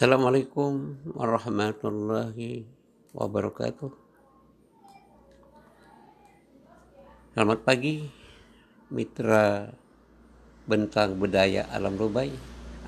[0.00, 2.64] Assalamualaikum warahmatullahi
[3.12, 3.92] wabarakatuh.
[7.36, 8.08] Selamat pagi,
[8.88, 9.68] mitra
[10.64, 12.32] bentang budaya alam Rubai.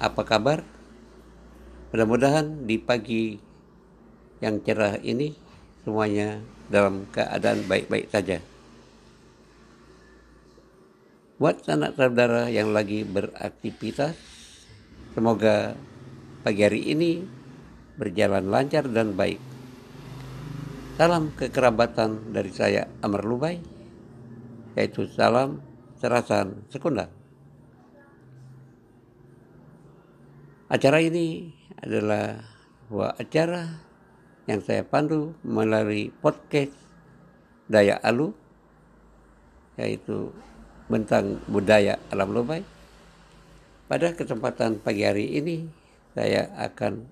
[0.01, 0.65] Apa kabar?
[1.93, 3.37] Mudah-mudahan di pagi
[4.41, 5.37] yang cerah ini
[5.85, 6.41] semuanya
[6.73, 8.41] dalam keadaan baik-baik saja.
[11.37, 14.17] Buat anak saudara yang lagi beraktivitas,
[15.13, 15.77] semoga
[16.43, 17.23] pagi hari ini
[17.95, 19.39] berjalan lancar dan baik.
[20.99, 23.63] Salam kekerabatan dari saya Amar Lubai,
[24.75, 25.63] yaitu salam
[26.03, 27.07] serasan sekunda.
[30.67, 32.43] Acara ini adalah
[32.91, 33.63] sebuah acara
[34.51, 36.75] yang saya pandu melalui podcast
[37.71, 38.35] Daya Alu,
[39.79, 40.35] yaitu
[40.91, 42.67] Bentang Budaya Alam Lubai.
[43.87, 45.82] Pada kesempatan pagi hari ini,
[46.13, 47.09] saya akan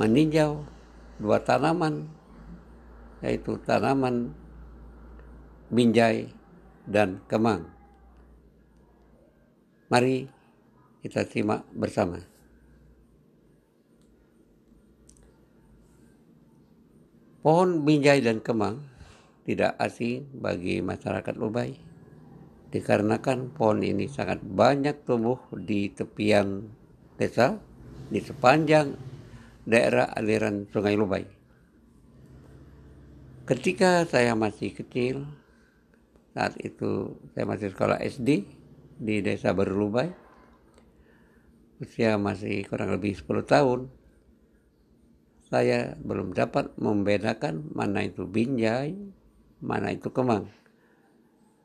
[0.00, 0.64] meninjau
[1.20, 2.08] dua tanaman
[3.20, 4.32] yaitu tanaman
[5.68, 6.32] binjai
[6.88, 7.68] dan kemang.
[9.92, 10.26] Mari
[11.04, 12.18] kita simak bersama.
[17.42, 18.80] Pohon binjai dan kemang
[19.42, 21.74] tidak asing bagi masyarakat Lubai
[22.72, 26.72] dikarenakan pohon ini sangat banyak tumbuh di tepian
[27.18, 27.60] desa
[28.12, 28.92] di sepanjang
[29.64, 31.24] daerah aliran Sungai Lubai.
[33.48, 35.24] Ketika saya masih kecil,
[36.36, 38.44] saat itu saya masih sekolah SD
[39.00, 40.12] di Desa Baru Lubai,
[41.80, 43.80] usia masih kurang lebih 10 tahun,
[45.48, 48.92] saya belum dapat membedakan mana itu binjai,
[49.64, 50.52] mana itu kemang.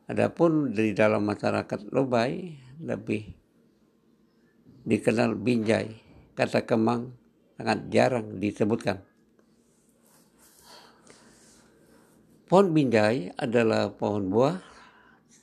[0.07, 3.35] Adapun di dalam masyarakat Lubai lebih
[4.87, 6.06] dikenal binjai
[6.37, 7.17] kata kemang
[7.57, 9.01] sangat jarang disebutkan.
[12.45, 14.61] Pohon binjai adalah pohon buah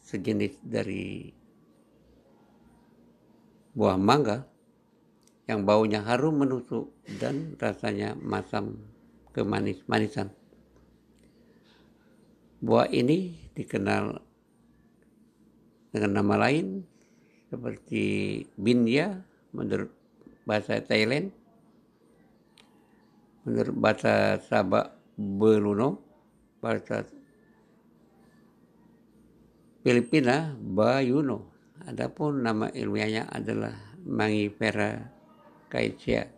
[0.06, 1.34] sejenis dari
[3.74, 4.46] buah mangga
[5.50, 8.78] yang baunya harum menusuk dan rasanya masam
[9.34, 10.30] kemanis-manisan.
[12.64, 14.22] Buah ini dikenal
[15.92, 16.86] dengan nama lain
[17.52, 19.20] seperti binja
[19.52, 20.03] menurut
[20.48, 21.32] bahasa Thailand.
[23.44, 26.00] Menurut bahasa Sabak Beluno
[26.64, 27.04] bahasa
[29.84, 31.52] Filipina Bayuno.
[31.84, 34.96] Adapun nama ilmiahnya adalah Mangifera
[35.68, 36.34] Kaisia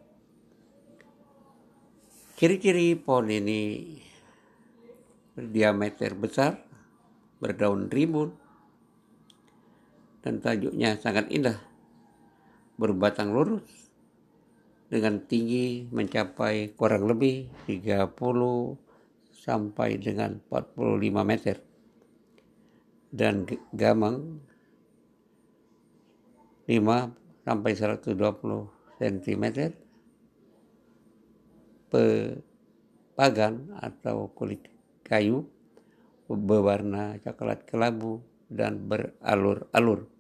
[2.37, 3.97] ciri-ciri pohon ini
[5.33, 6.61] berdiameter besar
[7.41, 8.37] berdaun rimbun
[10.21, 11.57] dan tajuknya sangat indah
[12.77, 13.86] berbatang lurus
[14.87, 18.15] dengan tinggi mencapai kurang lebih 30
[19.35, 21.57] sampai dengan 45 meter.
[23.11, 24.43] Dan gamang
[26.67, 28.19] 5 sampai 120
[28.99, 29.45] cm
[33.17, 34.67] pagan atau kulit
[35.07, 35.47] kayu
[36.27, 38.21] berwarna coklat kelabu
[38.51, 40.11] dan beralur-alur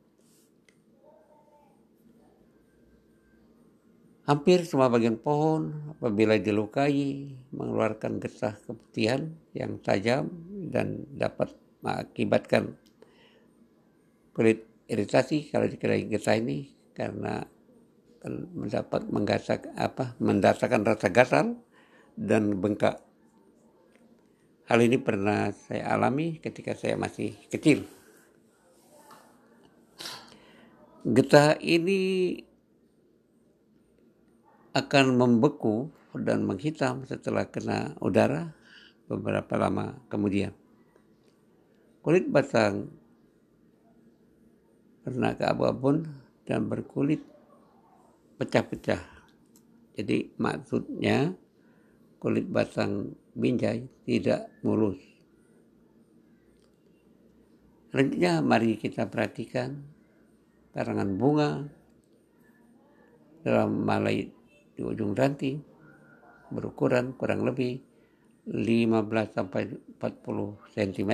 [4.27, 10.27] Hampir semua bagian pohon apabila dilukai mengeluarkan getah keputihan yang tajam
[10.67, 11.55] dan dapat
[11.87, 12.75] mengakibatkan
[14.35, 17.47] kulit iritasi kalau dikira getah ini karena
[18.51, 21.47] mendapat menggasak apa mendatangkan rasa gatal
[22.19, 22.99] dan bengkak.
[24.67, 27.87] Hal ini pernah saya alami ketika saya masih kecil.
[31.07, 32.43] Getah ini
[34.77, 35.89] akan membeku
[36.21, 38.53] dan menghitam setelah kena udara
[39.09, 40.53] beberapa lama kemudian.
[42.05, 42.93] Kulit batang
[45.01, 46.05] pernah keabu-abun
[46.45, 47.25] dan berkulit
[48.37, 49.01] pecah-pecah.
[49.97, 51.33] Jadi maksudnya
[52.21, 55.01] kulit batang binjai tidak mulus.
[57.89, 59.81] Selanjutnya mari kita perhatikan
[60.77, 61.51] karangan bunga
[63.41, 64.37] dalam malai
[64.77, 65.59] di ujung ranting
[66.53, 67.81] berukuran kurang lebih
[68.47, 69.67] 15 sampai
[69.99, 71.13] 40 cm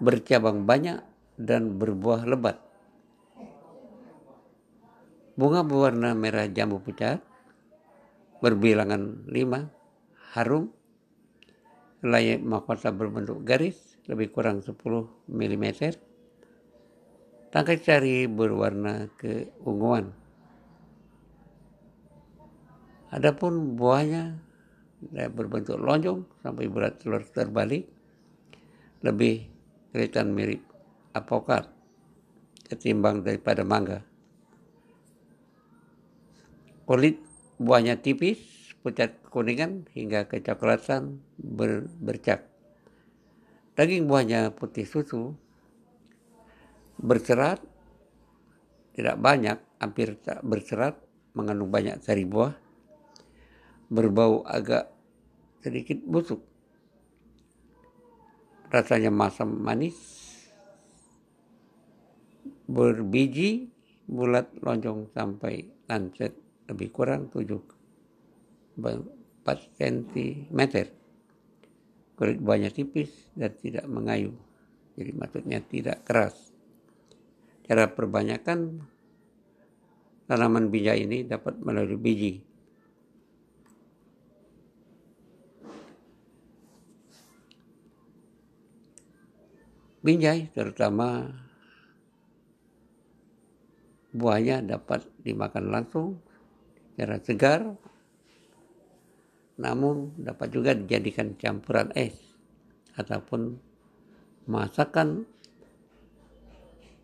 [0.00, 1.04] bercabang banyak
[1.36, 2.56] dan berbuah lebat.
[5.36, 7.20] Bunga berwarna merah jambu pucat
[8.40, 10.72] berbilangan 5 harum
[12.00, 14.76] layak mahkota berbentuk garis lebih kurang 10
[15.28, 15.66] mm
[17.50, 20.12] tangkai cari berwarna keunguan
[23.14, 24.34] Adapun buahnya
[25.30, 27.86] berbentuk lonjong sampai berat telur terbalik
[29.04, 29.46] lebih
[29.92, 30.64] kelihatan mirip
[31.14, 31.70] apokat
[32.66, 34.02] ketimbang daripada mangga.
[36.86, 37.22] Kulit
[37.58, 38.38] buahnya tipis,
[38.82, 42.46] pucat kuningan hingga kecoklatan ber, bercak.
[43.76, 45.34] Daging buahnya putih susu,
[46.98, 47.60] berserat,
[48.96, 50.96] tidak banyak, hampir tak berserat,
[51.36, 52.65] mengandung banyak sari buah,
[53.90, 54.90] berbau agak
[55.62, 56.42] sedikit busuk.
[58.66, 59.94] Rasanya masam manis,
[62.66, 63.70] berbiji,
[64.06, 66.34] bulat lonjong sampai lancet
[66.66, 67.46] lebih kurang 7
[68.78, 69.06] 4
[69.78, 70.60] cm
[72.18, 74.34] kulit buahnya tipis dan tidak mengayu
[74.96, 76.34] jadi maksudnya tidak keras.
[77.68, 78.80] Cara perbanyakan
[80.24, 82.40] tanaman bijai ini dapat melalui biji
[90.06, 91.26] binjai terutama
[94.14, 96.06] buahnya dapat dimakan langsung
[96.94, 97.60] secara segar
[99.58, 102.14] namun dapat juga dijadikan campuran es
[102.94, 103.58] ataupun
[104.46, 105.26] masakan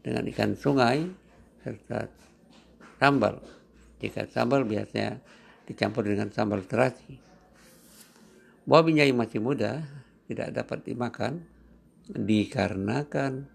[0.02, 1.06] dengan ikan sungai
[1.62, 2.10] serta
[2.98, 3.38] sambal.
[4.02, 5.22] Jika sambal biasanya
[5.66, 7.18] dicampur dengan sambal terasi.
[8.66, 9.82] Buah binjai masih muda
[10.26, 11.42] tidak dapat dimakan
[12.10, 13.46] dikarenakan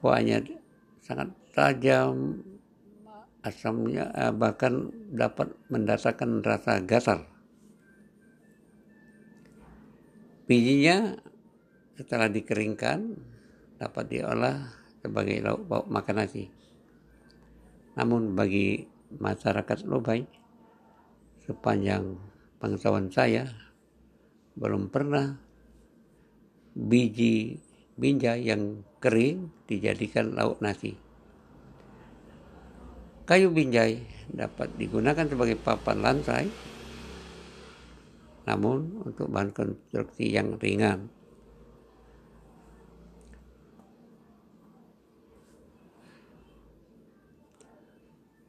[0.00, 0.42] buahnya
[1.04, 2.40] sangat tajam
[3.40, 7.20] asamnya eh, bahkan dapat mendatangkan rasa gasar.
[10.44, 11.14] Bijinya
[11.94, 13.14] setelah dikeringkan
[13.78, 14.56] dapat diolah
[15.00, 16.50] sebagai lauk pauk makan nasi.
[17.96, 20.26] Namun bagi masyarakat Lobai
[21.46, 22.18] sepanjang
[22.60, 23.48] pengetahuan saya
[24.58, 25.49] belum pernah
[26.80, 27.60] biji
[28.00, 30.96] binjai yang kering dijadikan lauk nasi.
[33.28, 34.00] Kayu binjai
[34.32, 36.48] dapat digunakan sebagai papan lantai,
[38.48, 41.12] namun untuk bahan konstruksi yang ringan.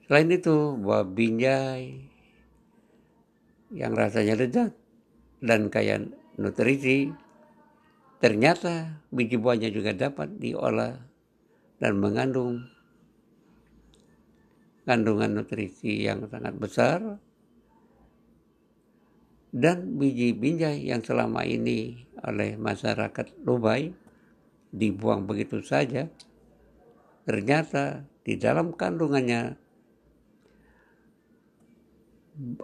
[0.08, 2.10] Selain itu, buah binjai
[3.72, 4.76] yang rasanya lezat
[5.40, 6.04] dan kaya
[6.36, 7.14] nutrisi,
[8.22, 10.96] ternyata biji buahnya juga dapat diolah
[11.82, 12.70] dan mengandung
[14.86, 17.00] kandungan nutrisi yang sangat besar.
[19.52, 23.92] Dan biji binjai yang selama ini oleh masyarakat Dubai
[24.72, 26.08] dibuang begitu saja
[27.28, 29.60] ternyata di dalam kandungannya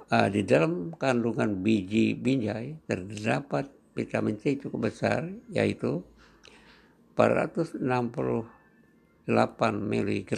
[0.09, 6.05] uh, di dalam kandungan biji binjai terdapat vitamin C cukup besar yaitu
[7.17, 8.45] 468
[9.73, 10.31] mg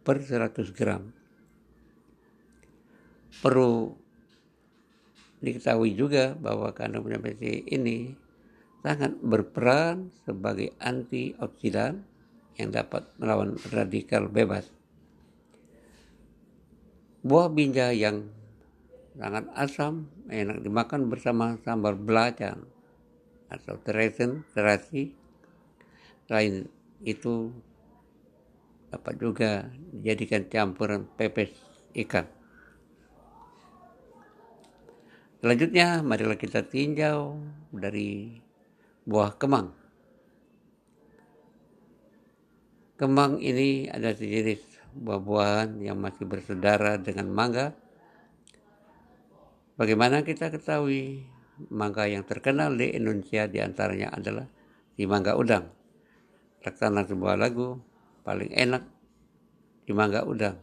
[0.00, 1.12] per 100 gram.
[3.44, 3.92] Perlu
[5.44, 8.16] diketahui juga bahwa kandungan vitamin C ini
[8.80, 12.00] sangat berperan sebagai antioksidan
[12.56, 14.66] yang dapat melawan radikal bebas.
[17.22, 18.32] Buah binja yang
[19.18, 22.62] sangat asam enak dimakan bersama sambal belacan
[23.48, 25.12] atau teresen, terasi.
[26.28, 26.68] Lain
[27.04, 27.52] itu
[28.88, 31.52] dapat juga dijadikan campuran pepes
[32.04, 32.28] ikan.
[35.38, 37.38] Selanjutnya, marilah kita tinjau
[37.70, 38.42] dari
[39.06, 39.70] buah kemang.
[42.98, 44.58] Kemang ini ada sejenis
[44.98, 47.70] buah-buahan yang masih bersaudara dengan mangga.
[49.78, 51.22] Bagaimana kita ketahui
[51.66, 54.46] mangga yang terkenal di Indonesia di antaranya adalah
[54.94, 55.66] si mangga udang.
[56.62, 57.78] Laksana sebuah lagu
[58.22, 58.86] paling enak
[59.82, 60.58] di mangga udang.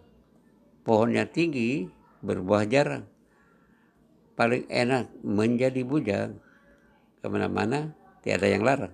[0.86, 1.90] Pohonnya tinggi,
[2.24, 3.04] berbuah jarang.
[4.38, 6.38] Paling enak menjadi bujang.
[7.20, 8.94] Ke mana-mana tiada yang larang.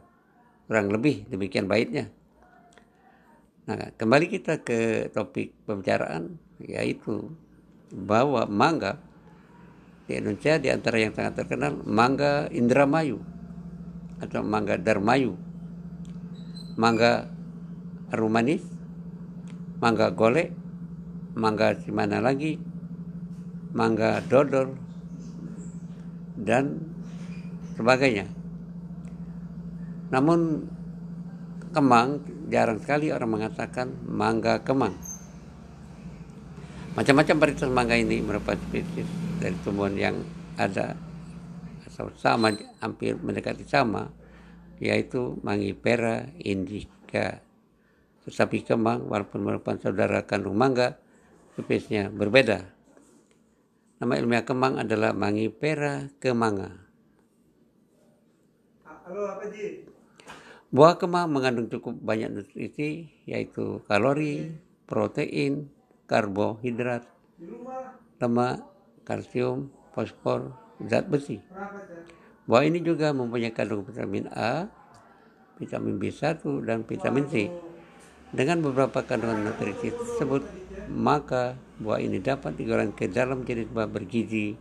[0.65, 2.07] Kurang lebih demikian baiknya.
[3.67, 7.29] Nah, kembali kita ke topik pembicaraan, yaitu
[7.91, 9.03] bahwa mangga
[10.05, 13.21] di Indonesia di antara yang sangat terkenal mangga Indramayu
[14.21, 15.33] atau mangga Darmayu.
[16.77, 17.27] Mangga
[18.09, 18.63] harum manis,
[19.83, 20.55] mangga golek,
[21.35, 22.57] mangga mana lagi,
[23.75, 24.77] mangga dodol,
[26.39, 26.79] dan
[27.75, 28.29] sebagainya.
[30.15, 30.67] Namun
[31.75, 34.95] kemang jarang sekali orang mengatakan mangga kemang.
[36.95, 40.15] Macam-macam varietas mangga ini merupakan spesies dari tumbuhan yang
[40.61, 40.93] ada
[41.89, 44.13] atau sama hampir mendekati sama
[44.77, 47.41] yaitu Mangipera indica.
[48.25, 51.01] Tetapi kemang walaupun merupakan saudara kandung mangga
[51.57, 52.69] spesiesnya berbeda.
[54.01, 56.73] Nama ilmiah kemang adalah Mangipera kemanga.
[58.85, 59.85] Halo, apa Ji?
[60.73, 64.55] Buah kemang mengandung cukup banyak nutrisi yaitu kalori,
[64.89, 65.69] protein,
[66.09, 67.05] karbohidrat,
[68.17, 68.70] lemak,
[69.03, 70.55] kalsium, fosfor,
[70.87, 71.41] zat besi.
[72.49, 74.67] Buah ini juga mempunyai kandung vitamin A,
[75.61, 77.47] vitamin B1 dan vitamin C.
[78.31, 80.47] Dengan beberapa kandungan nutrisi tersebut,
[80.87, 84.55] maka buah ini dapat digolongkan ke dalam jenis buah bergizi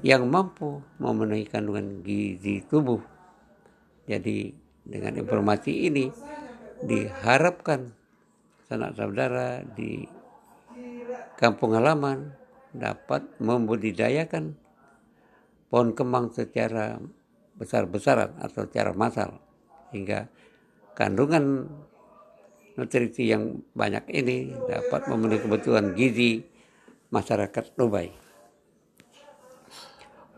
[0.00, 3.00] yang mampu memenuhi kandungan gizi tubuh.
[4.08, 4.52] Jadi
[4.84, 6.08] dengan informasi ini
[6.84, 7.88] diharapkan
[8.68, 10.04] sanak saudara di
[11.40, 12.36] kampung halaman
[12.74, 14.58] dapat membudidayakan
[15.70, 16.98] pohon kembang secara
[17.54, 19.38] besar-besaran atau secara massal
[19.94, 20.26] hingga
[20.98, 21.70] kandungan
[22.74, 26.42] nutrisi yang banyak ini dapat memenuhi kebutuhan gizi
[27.14, 28.10] masyarakat Dubai.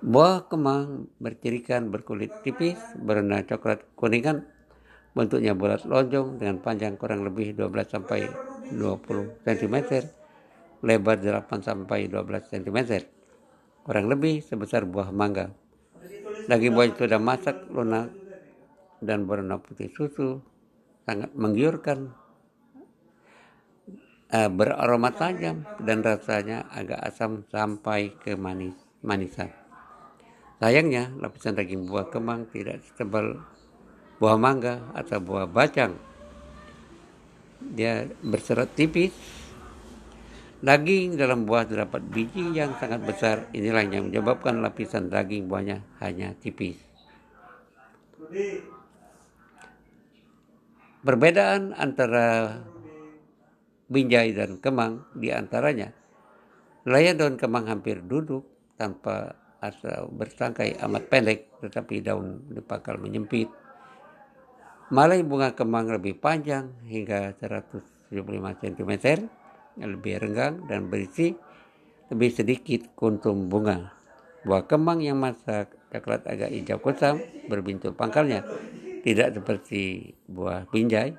[0.05, 4.45] Buah kembang bercirikan berkulit tipis, berwarna coklat kuningan,
[5.16, 8.28] bentuknya bulat lonjong dengan panjang kurang lebih 12 sampai
[8.76, 9.76] 20 cm,
[10.85, 12.78] lebar 8 sampai 12 cm
[13.87, 15.54] kurang lebih sebesar buah mangga.
[16.50, 18.11] Daging buah sudah masak, lunak,
[18.99, 20.42] dan berwarna putih susu,
[21.06, 22.11] sangat menggiurkan,
[24.35, 28.75] uh, beraroma tajam, dan rasanya agak asam sampai ke manis
[29.06, 29.54] manisan.
[30.59, 33.38] Sayangnya, lapisan daging buah kemang tidak setebal
[34.18, 35.95] buah mangga atau buah bacang.
[37.62, 39.14] Dia berserat tipis
[40.56, 43.44] Daging dalam buah terdapat biji yang sangat besar.
[43.52, 46.80] Inilah yang menyebabkan lapisan daging buahnya hanya tipis.
[51.04, 52.56] Perbedaan antara
[53.86, 55.94] binjai dan kemang di antaranya
[56.82, 58.42] layan daun kemang hampir duduk
[58.75, 63.46] tanpa asal bertangkai amat pendek tetapi daun di pangkal menyempit.
[64.90, 68.10] Malai bunga kemang lebih panjang hingga 175
[68.62, 68.92] cm
[69.80, 71.37] lebih renggang dan berisi
[72.09, 73.92] lebih sedikit kuntum bunga.
[74.47, 77.18] Buah kembang yang masak coklat agak hijau kusam
[77.50, 78.47] berbintul pangkalnya.
[79.02, 81.14] Tidak seperti buah binjai.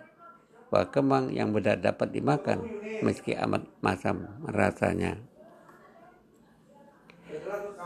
[0.67, 2.63] Buah kembang yang mudah dapat dimakan
[3.03, 5.19] meski amat masam rasanya.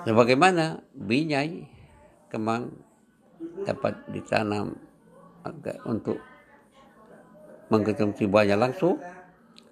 [0.06, 1.66] Sebagaimana binjai
[2.30, 2.74] kembang
[3.66, 4.78] dapat ditanam
[5.86, 6.18] untuk
[7.70, 8.98] mengkonsumsi buahnya langsung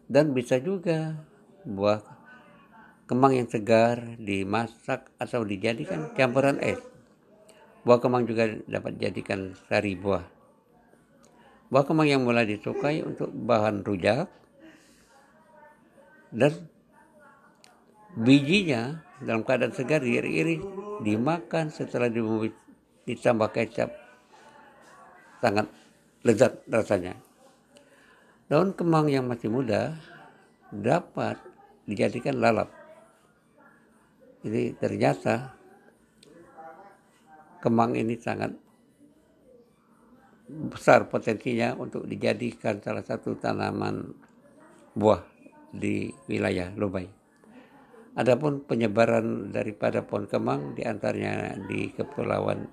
[0.10, 1.22] dan bisa juga
[1.64, 2.02] buah
[3.06, 6.82] kembang yang segar dimasak atau dijadikan campuran es.
[7.86, 10.26] Buah kembang juga dapat dijadikan sari buah.
[11.70, 14.26] Buah kembang yang mulai disukai untuk bahan rujak
[16.34, 16.54] dan
[18.18, 20.62] bijinya dalam keadaan segar diiris
[21.06, 22.10] dimakan setelah
[23.06, 23.90] ditambah kecap
[25.40, 25.70] sangat
[26.26, 27.29] lezat rasanya.
[28.50, 29.94] Daun kembang yang masih muda
[30.74, 31.38] dapat
[31.86, 32.74] dijadikan lalap.
[34.42, 35.54] Jadi ternyata
[37.62, 38.58] kembang ini sangat
[40.50, 44.18] besar potensinya untuk dijadikan salah satu tanaman
[44.98, 45.22] buah
[45.70, 47.06] di wilayah Lubai.
[48.18, 52.66] Adapun penyebaran daripada pohon kembang di antaranya di kepulauan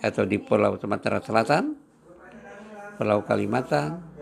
[0.00, 1.76] atau di Pulau Sumatera Selatan,
[2.96, 4.13] Pulau Kalimantan,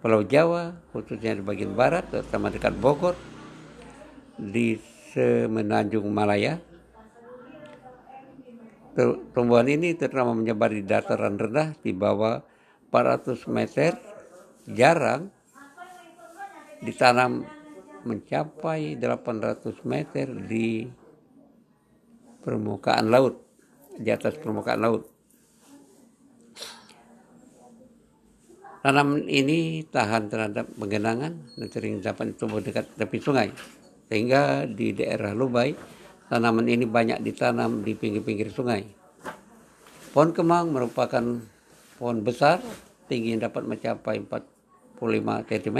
[0.00, 3.16] Pulau Jawa, khususnya di bagian barat, terutama dekat Bogor,
[4.36, 4.76] di
[5.12, 6.60] Semenanjung Malaya.
[9.32, 12.40] Tumbuhan ini terutama menyebar di dataran rendah di bawah
[12.92, 13.92] 400 meter,
[14.68, 15.28] jarang
[16.80, 17.44] ditanam
[18.04, 20.86] mencapai 800 meter di
[22.44, 23.42] permukaan laut,
[23.98, 25.15] di atas permukaan laut.
[28.86, 33.50] Tanaman ini tahan terhadap penggenangan dan sering dapat tumbuh dekat tepi sungai.
[34.06, 35.74] Sehingga di daerah Lubai,
[36.30, 38.86] tanaman ini banyak ditanam di pinggir-pinggir sungai.
[40.14, 41.18] Pohon kemang merupakan
[41.98, 42.62] pohon besar,
[43.10, 45.02] tingginya dapat mencapai 45
[45.50, 45.78] cm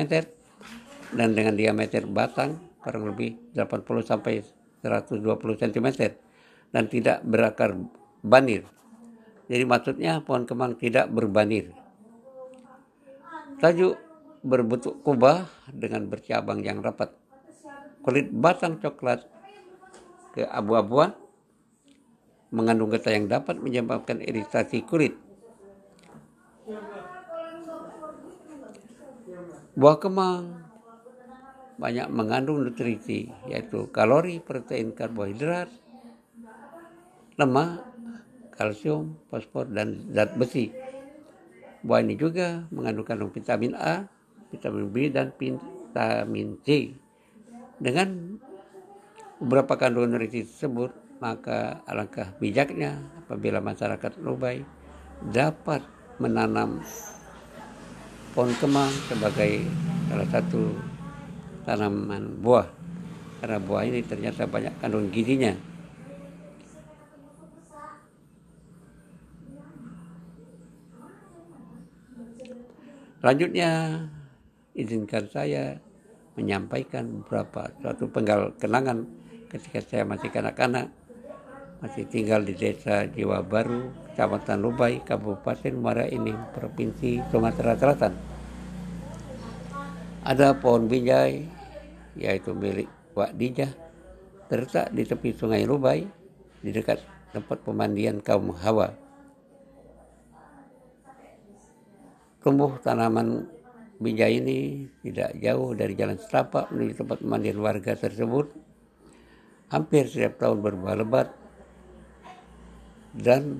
[1.14, 4.42] dan dengan diameter batang kurang lebih 80 sampai
[4.82, 5.22] 120
[5.62, 5.88] cm
[6.75, 7.70] dan tidak berakar
[8.26, 8.66] banir.
[9.46, 11.85] Jadi maksudnya pohon kemang tidak berbanir
[13.56, 13.96] Tajuk
[14.44, 17.10] berbentuk kubah dengan bercabang yang rapat.
[18.04, 19.25] Kulit batang coklat
[20.36, 21.16] ke abu-abuan
[22.52, 25.16] mengandung getah yang dapat menyebabkan iritasi kulit.
[29.76, 30.64] Buah kemang
[31.76, 35.68] banyak mengandung nutrisi yaitu kalori, protein, karbohidrat,
[37.36, 37.84] lemak,
[38.56, 40.72] kalsium, fosfor, dan zat besi.
[41.86, 44.10] Buah ini juga mengandung kandung vitamin A,
[44.50, 46.98] vitamin B, dan vitamin C.
[47.78, 48.42] Dengan
[49.38, 50.90] beberapa kandungan nutrisi tersebut,
[51.22, 54.66] maka alangkah bijaknya apabila masyarakat Lubai
[55.30, 55.86] dapat
[56.18, 56.82] menanam
[58.34, 59.64] pohon kemang sebagai
[60.10, 60.76] salah satu
[61.64, 62.68] tanaman buah
[63.40, 65.52] karena buah ini ternyata banyak kandungan gizinya
[73.26, 74.06] Selanjutnya
[74.78, 75.83] izinkan saya
[76.38, 79.02] menyampaikan beberapa suatu penggal kenangan
[79.50, 80.95] ketika saya masih kanak-kanak
[81.83, 88.14] masih tinggal di desa Jiwa Baru, Kecamatan Lubai, Kabupaten Muara Enim, Provinsi Sumatera Selatan.
[90.23, 91.50] Ada pohon binjai,
[92.14, 92.87] yaitu milik
[93.18, 93.75] Wak Dijah,
[94.47, 96.06] terletak di tepi sungai Lubai,
[96.62, 97.02] di dekat
[97.35, 98.95] tempat pemandian kaum Hawa.
[102.46, 103.42] Tumbuh tanaman
[103.98, 108.54] binjai ini tidak jauh dari jalan setapak menuju tempat mandian warga tersebut.
[109.74, 111.34] Hampir setiap tahun berbuah lebat
[113.18, 113.58] dan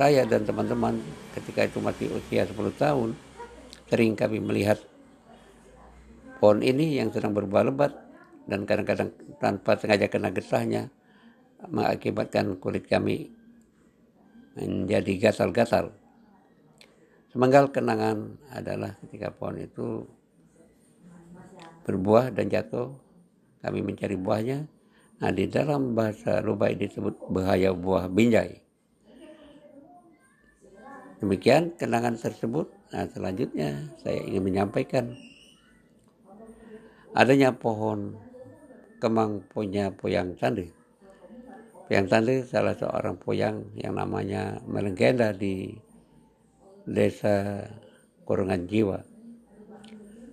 [0.00, 1.04] saya dan teman-teman
[1.36, 3.12] ketika itu masih usia 10 tahun
[3.92, 4.80] sering kami melihat
[6.40, 7.92] pohon ini yang sedang berbuah lebat
[8.48, 10.88] dan kadang-kadang tanpa sengaja kena getahnya
[11.68, 13.28] mengakibatkan kulit kami
[14.56, 16.01] menjadi gatal-gatal.
[17.32, 20.04] Semanggal kenangan adalah ketika pohon itu
[21.88, 22.92] berbuah dan jatuh,
[23.64, 24.68] kami mencari buahnya.
[25.24, 28.60] Nah, di dalam bahasa Lubai disebut bahaya buah binjai.
[31.24, 32.68] Demikian kenangan tersebut.
[32.92, 35.16] Nah, selanjutnya saya ingin menyampaikan
[37.16, 38.12] adanya pohon
[39.00, 40.68] kemang punya Poyang Tande.
[41.88, 45.80] Poyang Tande salah seorang poyang yang namanya melenggenda di
[46.86, 47.66] desa
[48.22, 48.98] Kurungan Jiwa.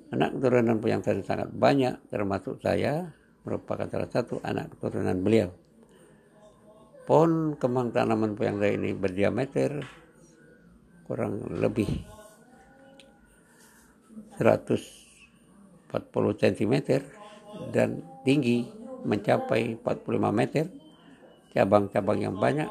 [0.10, 3.14] Anak keturunan yang tadi sangat banyak, termasuk saya,
[3.46, 5.54] merupakan salah satu anak keturunan beliau.
[7.06, 9.82] Pohon kembang tanaman puyang ini berdiameter
[11.10, 11.90] kurang lebih
[14.38, 15.90] 140
[16.38, 16.74] cm
[17.74, 18.70] dan tinggi
[19.06, 20.66] mencapai 45 meter.
[21.50, 22.70] Cabang-cabang yang banyak,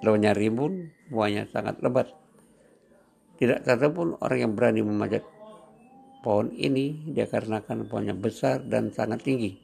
[0.00, 2.08] daunnya rimbun, buahnya sangat lebat.
[3.38, 3.62] Tidak
[3.94, 5.22] pun orang yang berani memanjat
[6.26, 9.54] pohon ini dia karenakan pohonnya besar dan sangat tinggi.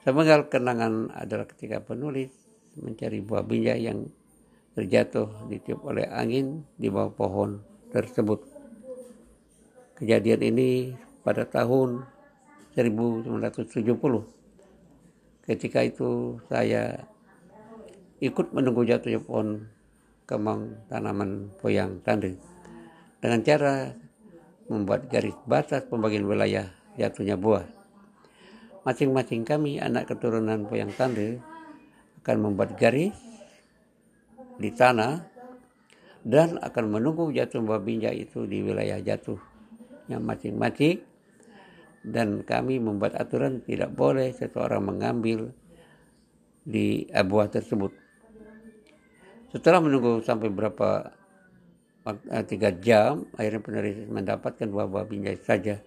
[0.00, 2.32] Sepenggal kenangan adalah ketika penulis
[2.80, 4.08] mencari buah binjai yang
[4.72, 7.60] terjatuh ditiup oleh angin di bawah pohon
[7.92, 8.42] tersebut.
[9.94, 12.02] Kejadian ini pada tahun
[12.74, 13.70] 1970.
[15.44, 17.04] Ketika itu saya
[18.18, 19.68] ikut menunggu jatuhnya pohon
[20.24, 22.40] kemang tanaman poyang tanding.
[23.20, 23.74] Dengan cara
[24.68, 27.64] membuat garis batas pembagian wilayah jatuhnya buah.
[28.84, 31.40] Masing-masing kami anak keturunan poyang tande
[32.24, 33.16] akan membuat garis
[34.60, 35.24] di tanah
[36.24, 41.04] dan akan menunggu jatuh buah binjai itu di wilayah jatuhnya masing-masing.
[42.04, 45.48] Dan kami membuat aturan tidak boleh seseorang mengambil
[46.60, 48.03] di buah tersebut
[49.54, 51.14] setelah menunggu sampai berapa
[52.10, 55.78] eh, tiga jam, akhirnya penulis mendapatkan buah-buah binjai saja.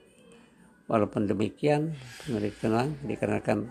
[0.88, 1.92] Walaupun demikian,
[2.24, 3.68] penulis senang dikarenakan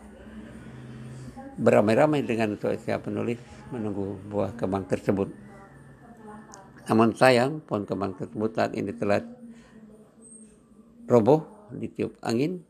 [1.57, 3.41] beramai-ramai dengan usia penulis
[3.73, 5.33] menunggu buah kembang tersebut.
[6.93, 9.25] Namun sayang, pohon kembang tersebut saat ini telah
[11.09, 12.61] roboh ditiup angin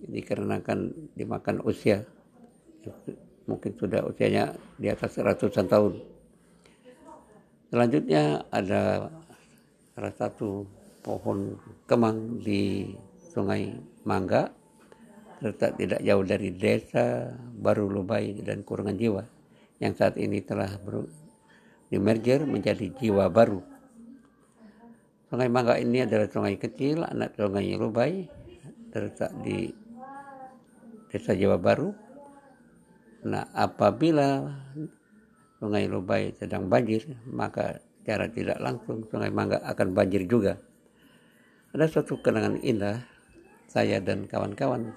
[0.00, 2.08] dikarenakan dimakan usia
[3.44, 6.19] mungkin sudah usianya di atas ratusan tahun.
[7.70, 9.06] Selanjutnya ada
[9.94, 10.66] salah satu
[11.06, 11.54] pohon
[11.86, 12.90] kemang di
[13.30, 13.70] Sungai
[14.02, 14.50] Mangga
[15.38, 19.22] terletak tidak jauh dari desa Baru Lubai dan Kurungan Jiwa
[19.78, 21.06] yang saat ini telah ber,
[21.94, 23.62] merger menjadi Jiwa Baru.
[25.30, 28.26] Sungai Mangga ini adalah sungai kecil, anak sungai Lubai,
[28.90, 29.70] terletak di
[31.06, 31.94] desa Jawa Baru.
[33.30, 34.58] Nah, apabila
[35.60, 40.56] Sungai Lubai sedang banjir, maka secara tidak langsung Sungai Mangga akan banjir juga.
[41.70, 43.04] ada suatu kenangan indah
[43.70, 44.90] saya dan kawan-kawan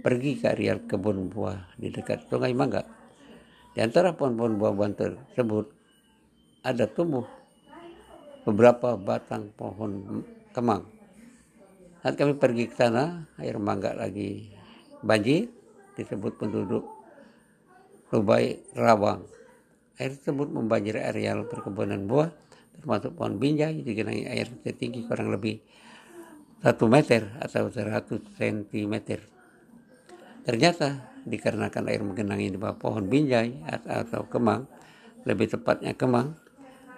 [0.00, 2.86] pergi ke areal kebun buah di dekat Sungai Mangga.
[3.74, 5.66] Di antara pohon-pohon buah-buahan tersebut
[6.64, 7.26] ada tumbuh
[8.48, 10.24] beberapa batang pohon
[10.56, 10.88] kemang.
[12.00, 14.54] Saat kami pergi ke sana, air mangga lagi
[15.02, 15.50] banjir,
[15.98, 16.86] disebut penduduk
[18.08, 19.26] Rubai Rawang.
[19.98, 22.30] Air tersebut membanjiri areal perkebunan buah,
[22.78, 25.58] termasuk pohon binjai, digenangi air setinggi kurang lebih
[26.62, 28.06] satu meter atau 100
[28.38, 28.94] cm.
[30.46, 34.70] Ternyata dikarenakan air menggenangi di bawah pohon binjai atau kemang,
[35.26, 36.38] lebih tepatnya kemang,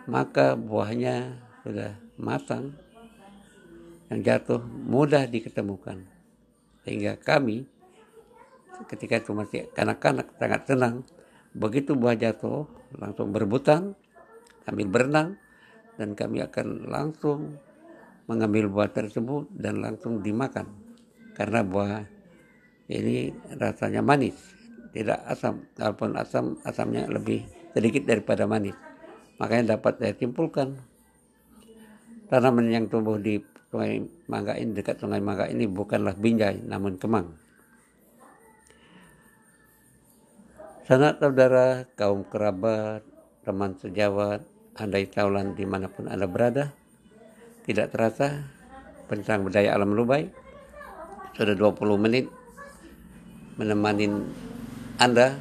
[0.05, 2.77] maka buahnya sudah matang
[4.13, 6.05] yang jatuh mudah diketemukan.
[6.85, 7.65] Sehingga kami
[8.93, 11.05] ketika itu masih kanak-kanak sangat senang
[11.55, 12.67] begitu buah jatuh
[12.99, 13.95] langsung berebutan
[14.63, 15.29] sambil berenang
[15.99, 17.59] dan kami akan langsung
[18.31, 20.71] mengambil buah tersebut dan langsung dimakan.
[21.35, 22.07] Karena buah
[22.91, 24.39] ini rasanya manis.
[24.91, 28.75] Tidak asam walaupun asam asamnya lebih sedikit daripada manis.
[29.39, 30.79] Makanya dapat saya simpulkan.
[32.31, 37.31] Tanaman yang tumbuh di sungai mangga ini dekat sungai mangga ini bukanlah binjai namun kemang
[40.91, 43.07] Sanak saudara, kaum kerabat,
[43.47, 44.43] teman sejawat,
[44.75, 46.75] andai taulan di mana pun Anda berada,
[47.63, 48.43] tidak terasa
[49.07, 50.27] pencang budaya alam Lubai
[51.39, 52.27] sudah 20 menit
[53.55, 54.11] menemani
[54.99, 55.39] Anda.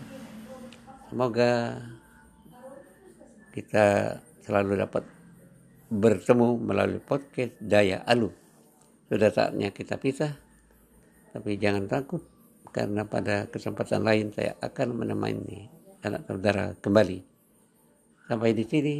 [1.09, 1.81] Semoga
[3.49, 5.01] kita selalu dapat
[5.89, 8.29] bertemu melalui podcast Daya Alu.
[9.09, 10.29] Sudah saatnya kita pisah
[11.33, 12.21] tapi jangan takut
[12.69, 15.69] karena pada kesempatan lain saya akan menemani
[16.05, 17.29] anak saudara kembali
[18.29, 18.95] sampai di sini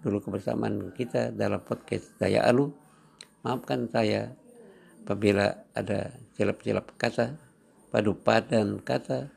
[0.00, 2.72] dulu kebersamaan kita dalam podcast saya Alu.
[3.40, 4.32] Maafkan saya
[5.04, 7.36] apabila ada silap-silap kata,
[7.88, 9.28] padu padan kata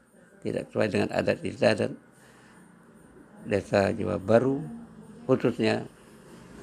[0.44, 1.92] tidak sesuai dengan adat istiadat
[3.48, 4.64] desa Jawa Baru
[5.28, 5.88] khususnya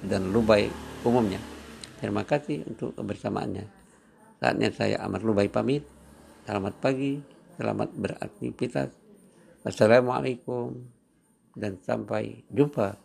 [0.04, 0.68] dan Lubai
[1.04, 1.40] umumnya.
[2.00, 3.68] Terima kasih untuk kebersamaannya.
[4.40, 5.84] Saatnya saya Ahmad Lubai pamit.
[6.50, 7.14] Selamat pagi,
[7.62, 8.90] selamat beraktivitas.
[9.62, 10.82] Wassalamualaikum
[11.54, 12.98] dan sampai jumpa.